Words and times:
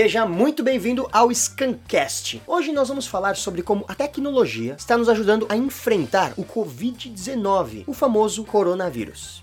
Seja 0.00 0.24
muito 0.24 0.62
bem-vindo 0.62 1.08
ao 1.10 1.28
Scancast. 1.34 2.40
Hoje 2.46 2.70
nós 2.70 2.86
vamos 2.86 3.08
falar 3.08 3.34
sobre 3.34 3.62
como 3.62 3.84
a 3.88 3.96
tecnologia 3.96 4.76
está 4.78 4.96
nos 4.96 5.08
ajudando 5.08 5.44
a 5.48 5.56
enfrentar 5.56 6.34
o 6.36 6.44
Covid-19, 6.44 7.82
o 7.84 7.92
famoso 7.92 8.44
coronavírus. 8.44 9.42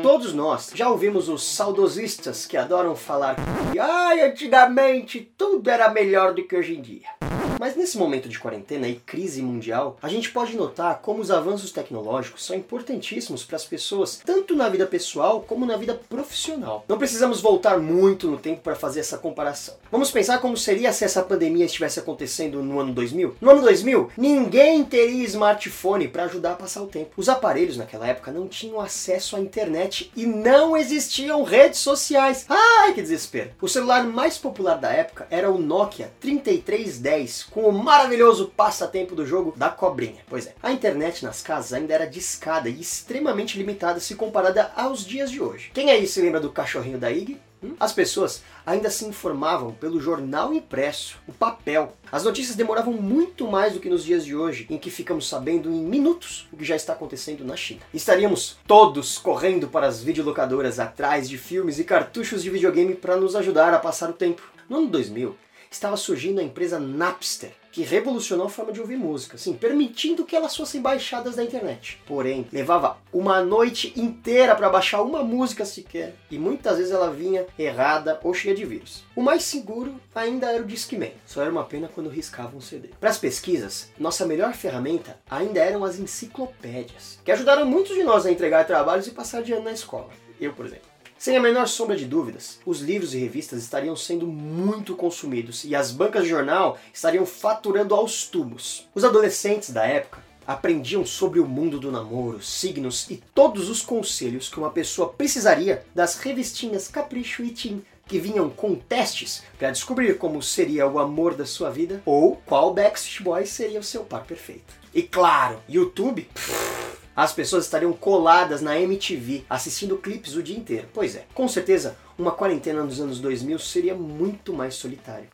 Todos 0.00 0.32
nós 0.32 0.70
já 0.72 0.88
ouvimos 0.88 1.28
os 1.28 1.44
saudosistas 1.44 2.46
que 2.46 2.56
adoram 2.56 2.94
falar 2.94 3.34
que 3.72 3.80
ai, 3.80 4.20
antigamente 4.20 5.28
tudo 5.36 5.68
era 5.68 5.88
melhor 5.88 6.32
do 6.32 6.46
que 6.46 6.54
hoje 6.54 6.76
em 6.76 6.80
dia. 6.80 7.15
Mas 7.58 7.74
nesse 7.74 7.96
momento 7.96 8.28
de 8.28 8.38
quarentena 8.38 8.86
e 8.86 8.96
crise 8.96 9.40
mundial, 9.40 9.96
a 10.02 10.08
gente 10.08 10.30
pode 10.30 10.56
notar 10.56 10.98
como 10.98 11.20
os 11.22 11.30
avanços 11.30 11.72
tecnológicos 11.72 12.44
são 12.44 12.54
importantíssimos 12.54 13.44
para 13.44 13.56
as 13.56 13.64
pessoas, 13.64 14.20
tanto 14.24 14.54
na 14.54 14.68
vida 14.68 14.86
pessoal 14.86 15.40
como 15.40 15.64
na 15.64 15.76
vida 15.76 15.94
profissional. 16.08 16.84
Não 16.86 16.98
precisamos 16.98 17.40
voltar 17.40 17.78
muito 17.78 18.28
no 18.28 18.36
tempo 18.36 18.60
para 18.60 18.74
fazer 18.74 19.00
essa 19.00 19.16
comparação. 19.16 19.74
Vamos 19.90 20.10
pensar 20.10 20.38
como 20.38 20.56
seria 20.56 20.92
se 20.92 21.04
essa 21.04 21.22
pandemia 21.22 21.64
estivesse 21.64 21.98
acontecendo 21.98 22.62
no 22.62 22.78
ano 22.78 22.92
2000? 22.92 23.36
No 23.40 23.50
ano 23.50 23.62
2000, 23.62 24.10
ninguém 24.16 24.84
teria 24.84 25.24
smartphone 25.24 26.08
para 26.08 26.24
ajudar 26.24 26.52
a 26.52 26.56
passar 26.56 26.82
o 26.82 26.88
tempo. 26.88 27.12
Os 27.16 27.28
aparelhos 27.28 27.76
naquela 27.76 28.06
época 28.06 28.30
não 28.30 28.48
tinham 28.48 28.80
acesso 28.80 29.34
à 29.34 29.40
internet 29.40 30.10
e 30.14 30.26
não 30.26 30.76
existiam 30.76 31.42
redes 31.42 31.80
sociais. 31.80 32.44
Ai, 32.48 32.92
que 32.92 33.02
desespero! 33.02 33.52
O 33.60 33.68
celular 33.68 34.04
mais 34.04 34.36
popular 34.36 34.76
da 34.76 34.92
época 34.92 35.26
era 35.30 35.50
o 35.50 35.58
Nokia 35.58 36.12
3310 36.20 37.45
com 37.50 37.62
o 37.62 37.72
maravilhoso 37.72 38.52
passatempo 38.56 39.14
do 39.14 39.26
jogo 39.26 39.54
da 39.56 39.68
cobrinha. 39.68 40.22
Pois 40.28 40.46
é, 40.46 40.54
a 40.62 40.72
internet 40.72 41.24
nas 41.24 41.42
casas 41.42 41.72
ainda 41.72 41.94
era 41.94 42.06
discada 42.06 42.68
e 42.68 42.80
extremamente 42.80 43.58
limitada 43.58 44.00
se 44.00 44.14
comparada 44.14 44.72
aos 44.76 45.04
dias 45.04 45.30
de 45.30 45.40
hoje. 45.40 45.70
Quem 45.72 45.90
aí 45.90 46.06
se 46.06 46.20
lembra 46.20 46.40
do 46.40 46.50
cachorrinho 46.50 46.98
da 46.98 47.10
IG? 47.10 47.40
Hum? 47.62 47.74
As 47.80 47.92
pessoas 47.92 48.42
ainda 48.64 48.90
se 48.90 49.04
informavam 49.04 49.72
pelo 49.72 50.00
jornal 50.00 50.52
impresso, 50.52 51.18
o 51.26 51.32
papel. 51.32 51.96
As 52.12 52.24
notícias 52.24 52.56
demoravam 52.56 52.92
muito 52.92 53.46
mais 53.46 53.72
do 53.72 53.80
que 53.80 53.88
nos 53.88 54.04
dias 54.04 54.24
de 54.24 54.36
hoje, 54.36 54.66
em 54.68 54.78
que 54.78 54.90
ficamos 54.90 55.28
sabendo 55.28 55.70
em 55.70 55.82
minutos 55.82 56.46
o 56.52 56.56
que 56.56 56.64
já 56.64 56.76
está 56.76 56.92
acontecendo 56.92 57.44
na 57.44 57.56
China. 57.56 57.80
Estaríamos 57.94 58.58
todos 58.66 59.18
correndo 59.18 59.68
para 59.68 59.86
as 59.86 60.02
videolocadoras 60.02 60.78
atrás 60.78 61.28
de 61.28 61.38
filmes 61.38 61.78
e 61.78 61.84
cartuchos 61.84 62.42
de 62.42 62.50
videogame 62.50 62.94
para 62.94 63.16
nos 63.16 63.34
ajudar 63.34 63.72
a 63.72 63.78
passar 63.78 64.10
o 64.10 64.14
tempo. 64.14 64.42
No 64.68 64.78
ano 64.78 64.88
2000, 64.88 65.36
estava 65.70 65.96
surgindo 65.96 66.40
a 66.40 66.42
empresa 66.42 66.78
Napster, 66.78 67.52
que 67.76 67.82
revolucionou 67.82 68.46
a 68.46 68.50
forma 68.50 68.72
de 68.72 68.80
ouvir 68.80 68.96
música, 68.96 69.36
assim, 69.36 69.52
permitindo 69.52 70.24
que 70.24 70.34
elas 70.34 70.56
fossem 70.56 70.80
baixadas 70.80 71.36
da 71.36 71.44
internet. 71.44 72.00
Porém, 72.06 72.46
levava 72.50 72.96
uma 73.12 73.42
noite 73.42 73.92
inteira 73.94 74.54
para 74.54 74.70
baixar 74.70 75.02
uma 75.02 75.22
música 75.22 75.64
sequer, 75.66 76.14
e 76.30 76.38
muitas 76.38 76.78
vezes 76.78 76.90
ela 76.90 77.12
vinha 77.12 77.46
errada 77.58 78.18
ou 78.24 78.32
cheia 78.32 78.54
de 78.54 78.64
vírus. 78.64 79.04
O 79.14 79.20
mais 79.20 79.42
seguro 79.42 79.94
ainda 80.14 80.50
era 80.50 80.62
o 80.62 80.66
Discman, 80.66 81.12
só 81.26 81.42
era 81.42 81.50
uma 81.50 81.64
pena 81.64 81.86
quando 81.86 82.08
riscavam 82.08 82.56
um 82.56 82.62
CD. 82.62 82.88
Para 82.98 83.10
as 83.10 83.18
pesquisas, 83.18 83.90
nossa 83.98 84.24
melhor 84.24 84.54
ferramenta 84.54 85.20
ainda 85.30 85.60
eram 85.60 85.84
as 85.84 85.98
enciclopédias, 85.98 87.18
que 87.22 87.30
ajudaram 87.30 87.66
muitos 87.66 87.94
de 87.94 88.02
nós 88.02 88.24
a 88.24 88.30
entregar 88.30 88.64
trabalhos 88.64 89.06
e 89.06 89.10
passar 89.10 89.42
de 89.42 89.52
ano 89.52 89.64
na 89.64 89.72
escola. 89.72 90.08
Eu, 90.40 90.54
por 90.54 90.64
exemplo. 90.64 90.95
Sem 91.18 91.34
a 91.34 91.40
menor 91.40 91.66
sombra 91.66 91.96
de 91.96 92.04
dúvidas, 92.04 92.58
os 92.64 92.80
livros 92.80 93.14
e 93.14 93.18
revistas 93.18 93.62
estariam 93.62 93.96
sendo 93.96 94.26
muito 94.26 94.94
consumidos 94.94 95.64
e 95.64 95.74
as 95.74 95.90
bancas 95.90 96.24
de 96.24 96.28
jornal 96.28 96.78
estariam 96.92 97.24
faturando 97.24 97.94
aos 97.94 98.26
tubos. 98.26 98.86
Os 98.94 99.02
adolescentes 99.02 99.70
da 99.70 99.84
época 99.86 100.22
aprendiam 100.46 101.04
sobre 101.06 101.40
o 101.40 101.48
mundo 101.48 101.80
do 101.80 101.90
namoro, 101.90 102.42
signos 102.42 103.10
e 103.10 103.16
todos 103.34 103.70
os 103.70 103.80
conselhos 103.80 104.48
que 104.48 104.58
uma 104.58 104.70
pessoa 104.70 105.08
precisaria 105.08 105.84
das 105.94 106.18
revistinhas 106.18 106.86
Capricho 106.86 107.42
e 107.42 107.50
Tim, 107.50 107.82
que 108.06 108.18
vinham 108.18 108.48
com 108.50 108.76
testes 108.76 109.42
para 109.58 109.70
descobrir 109.70 110.18
como 110.18 110.42
seria 110.42 110.86
o 110.86 110.98
amor 110.98 111.34
da 111.34 111.46
sua 111.46 111.70
vida 111.70 112.02
ou 112.04 112.36
qual 112.44 112.72
Backstreet 112.74 113.22
Boy 113.22 113.46
seria 113.46 113.80
o 113.80 113.82
seu 113.82 114.04
par 114.04 114.24
perfeito. 114.24 114.74
E 114.94 115.02
claro, 115.02 115.60
YouTube. 115.68 116.28
Pff, 116.32 116.95
as 117.16 117.32
pessoas 117.32 117.64
estariam 117.64 117.94
coladas 117.94 118.60
na 118.60 118.78
MTV 118.78 119.44
assistindo 119.48 119.96
clipes 119.96 120.36
o 120.36 120.42
dia 120.42 120.56
inteiro. 120.56 120.88
Pois 120.92 121.16
é, 121.16 121.24
com 121.32 121.48
certeza 121.48 121.96
uma 122.18 122.30
quarentena 122.30 122.84
nos 122.84 123.00
anos 123.00 123.18
2000 123.18 123.58
seria 123.58 123.94
muito 123.94 124.52
mais 124.52 124.74
solitária. 124.74 125.28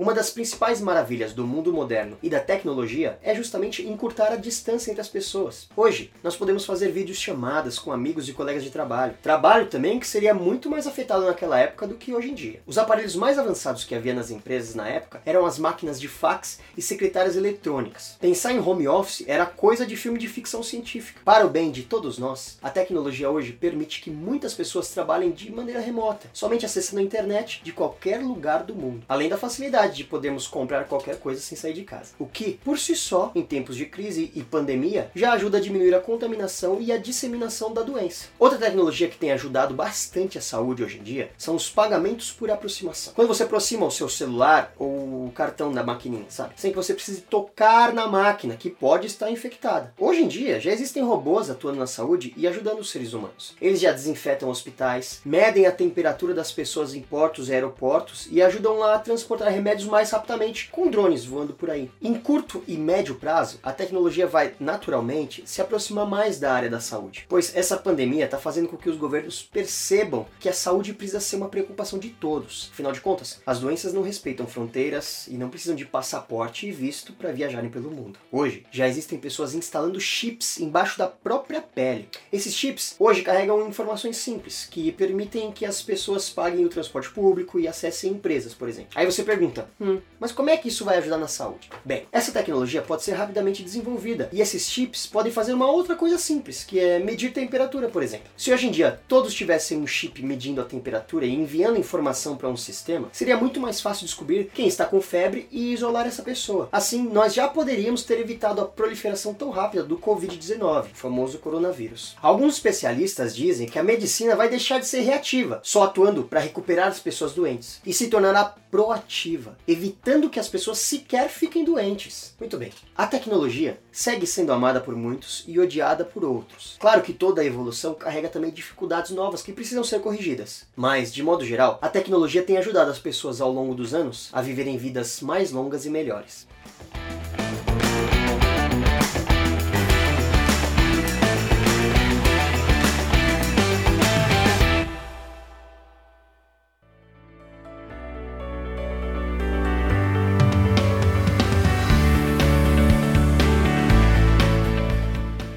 Uma 0.00 0.14
das 0.14 0.30
principais 0.30 0.80
maravilhas 0.80 1.32
do 1.32 1.44
mundo 1.44 1.72
moderno 1.72 2.16
e 2.22 2.30
da 2.30 2.38
tecnologia 2.38 3.18
é 3.20 3.34
justamente 3.34 3.84
encurtar 3.84 4.28
a 4.32 4.36
distância 4.36 4.92
entre 4.92 5.00
as 5.00 5.08
pessoas. 5.08 5.68
Hoje, 5.76 6.12
nós 6.22 6.36
podemos 6.36 6.64
fazer 6.64 6.92
vídeos 6.92 7.18
chamadas 7.18 7.80
com 7.80 7.90
amigos 7.90 8.28
e 8.28 8.32
colegas 8.32 8.62
de 8.62 8.70
trabalho. 8.70 9.16
Trabalho 9.20 9.66
também 9.66 9.98
que 9.98 10.06
seria 10.06 10.32
muito 10.32 10.70
mais 10.70 10.86
afetado 10.86 11.26
naquela 11.26 11.58
época 11.58 11.84
do 11.84 11.96
que 11.96 12.14
hoje 12.14 12.30
em 12.30 12.34
dia. 12.34 12.62
Os 12.64 12.78
aparelhos 12.78 13.16
mais 13.16 13.40
avançados 13.40 13.82
que 13.82 13.92
havia 13.92 14.14
nas 14.14 14.30
empresas 14.30 14.76
na 14.76 14.88
época 14.88 15.20
eram 15.26 15.44
as 15.44 15.58
máquinas 15.58 16.00
de 16.00 16.06
fax 16.06 16.60
e 16.76 16.80
secretárias 16.80 17.34
eletrônicas. 17.34 18.16
Pensar 18.20 18.52
em 18.52 18.60
home 18.60 18.86
office 18.86 19.24
era 19.26 19.46
coisa 19.46 19.84
de 19.84 19.96
filme 19.96 20.16
de 20.16 20.28
ficção 20.28 20.62
científica. 20.62 21.22
Para 21.24 21.44
o 21.44 21.50
bem 21.50 21.72
de 21.72 21.82
todos 21.82 22.18
nós, 22.18 22.56
a 22.62 22.70
tecnologia 22.70 23.28
hoje 23.28 23.50
permite 23.52 24.00
que 24.00 24.12
muitas 24.12 24.54
pessoas 24.54 24.90
trabalhem 24.90 25.32
de 25.32 25.50
maneira 25.50 25.80
remota, 25.80 26.28
somente 26.32 26.64
acessando 26.64 27.00
a 27.00 27.04
internet 27.04 27.62
de 27.64 27.72
qualquer 27.72 28.22
lugar 28.22 28.62
do 28.62 28.76
mundo. 28.76 29.04
Além 29.08 29.28
da 29.28 29.36
facilidade 29.36 29.87
de 29.96 30.04
podermos 30.04 30.46
comprar 30.46 30.84
qualquer 30.84 31.18
coisa 31.18 31.40
sem 31.40 31.56
sair 31.56 31.72
de 31.72 31.82
casa. 31.82 32.12
O 32.18 32.26
que, 32.26 32.58
por 32.64 32.78
si 32.78 32.94
só, 32.94 33.32
em 33.34 33.42
tempos 33.42 33.76
de 33.76 33.86
crise 33.86 34.30
e 34.34 34.42
pandemia, 34.42 35.10
já 35.14 35.32
ajuda 35.32 35.58
a 35.58 35.60
diminuir 35.60 35.94
a 35.94 36.00
contaminação 36.00 36.78
e 36.80 36.92
a 36.92 36.98
disseminação 36.98 37.72
da 37.72 37.82
doença. 37.82 38.26
Outra 38.38 38.58
tecnologia 38.58 39.08
que 39.08 39.16
tem 39.16 39.32
ajudado 39.32 39.74
bastante 39.74 40.38
a 40.38 40.40
saúde 40.40 40.82
hoje 40.82 40.98
em 40.98 41.02
dia 41.02 41.30
são 41.36 41.54
os 41.54 41.68
pagamentos 41.68 42.30
por 42.30 42.50
aproximação. 42.50 43.12
Quando 43.14 43.28
você 43.28 43.42
aproxima 43.42 43.86
o 43.86 43.90
seu 43.90 44.08
celular 44.08 44.72
ou 44.78 45.26
o 45.26 45.32
cartão 45.34 45.72
da 45.72 45.82
maquininha, 45.82 46.26
sabe? 46.28 46.54
Sem 46.56 46.70
que 46.70 46.76
você 46.76 46.94
precise 46.94 47.22
tocar 47.22 47.92
na 47.92 48.06
máquina, 48.06 48.56
que 48.56 48.70
pode 48.70 49.06
estar 49.06 49.30
infectada. 49.30 49.92
Hoje 49.98 50.22
em 50.22 50.28
dia, 50.28 50.60
já 50.60 50.72
existem 50.72 51.02
robôs 51.02 51.50
atuando 51.50 51.78
na 51.78 51.86
saúde 51.86 52.32
e 52.36 52.46
ajudando 52.46 52.80
os 52.80 52.90
seres 52.90 53.12
humanos. 53.12 53.54
Eles 53.60 53.80
já 53.80 53.92
desinfetam 53.92 54.48
hospitais, 54.48 55.20
medem 55.24 55.66
a 55.66 55.72
temperatura 55.72 56.34
das 56.34 56.52
pessoas 56.52 56.94
em 56.94 57.02
portos 57.02 57.48
e 57.48 57.52
aeroportos 57.52 58.28
e 58.30 58.42
ajudam 58.42 58.78
lá 58.78 58.94
a 58.94 58.98
transportar 58.98 59.52
remédios 59.52 59.77
prédios 59.78 59.88
mais 59.88 60.10
rapidamente 60.10 60.68
com 60.70 60.90
drones 60.90 61.24
voando 61.24 61.52
por 61.52 61.70
aí. 61.70 61.90
Em 62.02 62.14
curto 62.14 62.64
e 62.66 62.76
médio 62.76 63.14
prazo, 63.14 63.60
a 63.62 63.72
tecnologia 63.72 64.26
vai 64.26 64.54
naturalmente 64.58 65.42
se 65.46 65.60
aproximar 65.60 66.06
mais 66.06 66.40
da 66.40 66.52
área 66.52 66.68
da 66.68 66.80
saúde, 66.80 67.26
pois 67.28 67.54
essa 67.54 67.76
pandemia 67.76 68.24
está 68.24 68.38
fazendo 68.38 68.68
com 68.68 68.76
que 68.76 68.90
os 68.90 68.96
governos 68.96 69.42
percebam 69.42 70.26
que 70.40 70.48
a 70.48 70.52
saúde 70.52 70.92
precisa 70.92 71.20
ser 71.20 71.36
uma 71.36 71.48
preocupação 71.48 71.98
de 71.98 72.08
todos. 72.08 72.70
Afinal 72.72 72.92
de 72.92 73.00
contas, 73.00 73.40
as 73.46 73.60
doenças 73.60 73.92
não 73.92 74.02
respeitam 74.02 74.46
fronteiras 74.46 75.28
e 75.28 75.34
não 75.36 75.48
precisam 75.48 75.76
de 75.76 75.84
passaporte 75.84 76.66
e 76.66 76.72
visto 76.72 77.12
para 77.12 77.32
viajarem 77.32 77.70
pelo 77.70 77.90
mundo. 77.90 78.18
Hoje, 78.32 78.64
já 78.72 78.88
existem 78.88 79.18
pessoas 79.18 79.54
instalando 79.54 80.00
chips 80.00 80.58
embaixo 80.58 80.98
da 80.98 81.06
própria 81.06 81.60
pele. 81.60 82.08
Esses 82.32 82.54
chips 82.54 82.96
hoje 82.98 83.22
carregam 83.22 83.68
informações 83.68 84.16
simples 84.16 84.66
que 84.68 84.90
permitem 84.90 85.52
que 85.52 85.64
as 85.64 85.82
pessoas 85.82 86.28
paguem 86.28 86.64
o 86.64 86.68
transporte 86.68 87.10
público 87.10 87.60
e 87.60 87.68
acessem 87.68 88.12
empresas, 88.12 88.54
por 88.54 88.68
exemplo. 88.68 88.90
Aí 88.94 89.06
você 89.06 89.22
pergunta, 89.22 89.67
Hum, 89.80 90.00
mas 90.18 90.32
como 90.32 90.50
é 90.50 90.56
que 90.56 90.68
isso 90.68 90.84
vai 90.84 90.98
ajudar 90.98 91.18
na 91.18 91.28
saúde? 91.28 91.70
Bem, 91.84 92.06
essa 92.10 92.32
tecnologia 92.32 92.82
pode 92.82 93.02
ser 93.02 93.12
rapidamente 93.12 93.62
desenvolvida 93.62 94.28
e 94.32 94.40
esses 94.40 94.68
chips 94.68 95.06
podem 95.06 95.32
fazer 95.32 95.52
uma 95.52 95.70
outra 95.70 95.94
coisa 95.94 96.18
simples, 96.18 96.64
que 96.64 96.78
é 96.78 96.98
medir 96.98 97.32
temperatura, 97.32 97.88
por 97.88 98.02
exemplo. 98.02 98.28
Se 98.36 98.52
hoje 98.52 98.68
em 98.68 98.70
dia 98.70 99.00
todos 99.06 99.34
tivessem 99.34 99.78
um 99.78 99.86
chip 99.86 100.22
medindo 100.22 100.60
a 100.60 100.64
temperatura 100.64 101.26
e 101.26 101.34
enviando 101.34 101.78
informação 101.78 102.36
para 102.36 102.48
um 102.48 102.56
sistema, 102.56 103.08
seria 103.12 103.36
muito 103.36 103.60
mais 103.60 103.80
fácil 103.80 104.06
descobrir 104.06 104.50
quem 104.54 104.66
está 104.66 104.84
com 104.84 105.00
febre 105.00 105.48
e 105.50 105.72
isolar 105.72 106.06
essa 106.06 106.22
pessoa. 106.22 106.68
Assim, 106.72 107.08
nós 107.08 107.34
já 107.34 107.48
poderíamos 107.48 108.02
ter 108.02 108.18
evitado 108.18 108.60
a 108.60 108.66
proliferação 108.66 109.34
tão 109.34 109.50
rápida 109.50 109.82
do 109.82 109.98
Covid-19, 109.98 110.92
o 110.92 110.94
famoso 110.94 111.38
coronavírus. 111.38 112.16
Alguns 112.22 112.54
especialistas 112.54 113.34
dizem 113.34 113.68
que 113.68 113.78
a 113.78 113.84
medicina 113.84 114.34
vai 114.34 114.48
deixar 114.48 114.78
de 114.78 114.86
ser 114.86 115.00
reativa, 115.00 115.60
só 115.62 115.84
atuando 115.84 116.24
para 116.24 116.40
recuperar 116.40 116.88
as 116.88 117.00
pessoas 117.00 117.32
doentes, 117.32 117.80
e 117.84 117.92
se 117.92 118.08
tornará 118.08 118.54
proativa 118.70 119.56
evitando 119.66 120.30
que 120.30 120.40
as 120.40 120.48
pessoas 120.48 120.78
sequer 120.78 121.28
fiquem 121.28 121.64
doentes. 121.64 122.34
Muito 122.38 122.56
bem. 122.56 122.72
A 122.96 123.06
tecnologia 123.06 123.78
segue 123.92 124.26
sendo 124.26 124.52
amada 124.52 124.80
por 124.80 124.94
muitos 124.94 125.44
e 125.46 125.58
odiada 125.58 126.04
por 126.04 126.24
outros. 126.24 126.76
Claro 126.78 127.02
que 127.02 127.12
toda 127.12 127.42
a 127.42 127.44
evolução 127.44 127.94
carrega 127.94 128.28
também 128.28 128.50
dificuldades 128.50 129.10
novas 129.10 129.42
que 129.42 129.52
precisam 129.52 129.84
ser 129.84 130.00
corrigidas. 130.00 130.66
Mas, 130.76 131.12
de 131.12 131.22
modo 131.22 131.44
geral, 131.44 131.78
a 131.82 131.88
tecnologia 131.88 132.42
tem 132.42 132.56
ajudado 132.56 132.90
as 132.90 132.98
pessoas 132.98 133.40
ao 133.40 133.52
longo 133.52 133.74
dos 133.74 133.94
anos 133.94 134.28
a 134.32 134.40
viverem 134.40 134.78
vidas 134.78 135.20
mais 135.20 135.50
longas 135.50 135.84
e 135.84 135.90
melhores. 135.90 136.46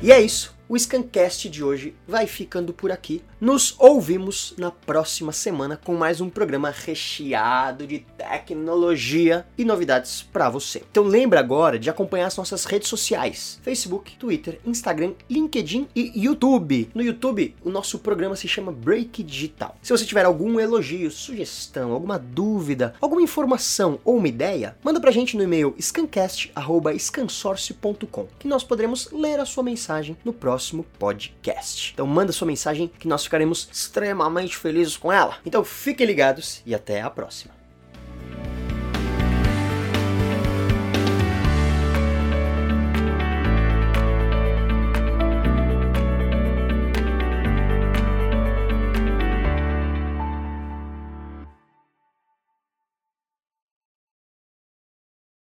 E 0.02 0.12
é 0.12 0.20
isso 0.20 0.54
o 0.72 0.80
Scancast 0.80 1.50
de 1.50 1.62
hoje 1.62 1.94
vai 2.08 2.26
ficando 2.26 2.72
por 2.72 2.94
aqui. 2.94 3.22
Nos 3.42 3.76
ouvimos 3.78 4.54
na 4.58 4.72
próxima 4.72 5.34
semana 5.34 5.76
com 5.76 5.96
mais 5.96 6.22
um 6.22 6.30
programa 6.30 6.70
recheado 6.70 7.86
de 7.86 8.06
tecnologia 8.18 9.46
e 9.58 9.66
novidades 9.66 10.22
para 10.22 10.50
você. 10.50 10.82
Então 10.90 11.04
lembra 11.04 11.42
agora 11.42 11.78
de 11.78 11.90
acompanhar 11.90 12.28
as 12.28 12.38
nossas 12.38 12.64
redes 12.64 12.88
sociais: 12.88 13.60
Facebook, 13.62 14.16
Twitter, 14.16 14.62
Instagram, 14.66 15.12
LinkedIn 15.30 15.90
e 15.94 16.14
YouTube. 16.16 16.90
No 16.94 17.02
YouTube, 17.02 17.54
o 17.66 17.70
nosso 17.70 18.00
programa 18.00 18.38
se 18.38 18.48
chama 18.48 18.72
Break 18.72 19.24
Digital. 19.24 19.76
Se 19.82 19.92
você 19.92 20.06
tiver 20.06 20.24
algum 20.24 20.58
elogio, 20.58 21.12
sugestão, 21.12 21.92
alguma 21.92 22.18
dúvida, 22.18 22.94
alguma 23.02 23.22
informação 23.22 24.00
ou 24.06 24.16
uma 24.16 24.30
ideia, 24.30 24.78
manda 24.82 25.02
pra 25.02 25.12
gente 25.12 25.36
no 25.36 25.44
e-mail 25.44 25.76
scancast@scansource.com, 25.78 28.28
que 28.40 28.48
nós 28.48 28.64
poderemos 28.64 29.12
ler 29.12 29.38
a 29.38 29.46
sua 29.46 29.64
mensagem 29.64 30.16
no 30.24 30.32
próximo 30.32 30.61
próximo 30.62 30.86
podcast. 31.00 31.92
Então 31.94 32.06
manda 32.06 32.32
sua 32.32 32.46
mensagem 32.46 32.88
que 32.88 33.08
nós 33.08 33.24
ficaremos 33.24 33.68
extremamente 33.72 34.56
felizes 34.56 34.96
com 34.96 35.12
ela. 35.12 35.38
Então 35.44 35.64
fiquem 35.64 36.06
ligados 36.06 36.62
e 36.66 36.76
até 36.76 37.02
a 37.02 37.10
próxima. 37.10 37.61